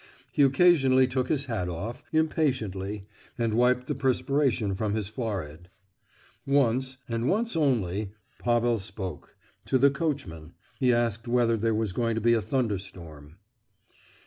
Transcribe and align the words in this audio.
He 0.31 0.41
occasionally 0.41 1.05
took 1.05 1.27
his 1.29 1.45
hat 1.45 1.69
off, 1.69 2.01
impatiently, 2.11 3.05
and 3.37 3.53
wiped 3.53 3.85
the 3.85 3.93
perspiration 3.93 4.73
from 4.73 4.95
his 4.95 5.09
forehead. 5.09 5.69
Once—and 6.47 7.29
once 7.29 7.55
only—Pavel 7.55 8.79
spoke, 8.79 9.35
to 9.65 9.77
the 9.77 9.91
coachman, 9.91 10.53
he 10.79 10.91
asked 10.91 11.27
whether 11.27 11.55
there 11.55 11.75
was 11.75 11.93
going 11.93 12.15
to 12.15 12.19
be 12.19 12.33
a 12.33 12.41
thunder 12.41 12.79
storm. 12.79 13.35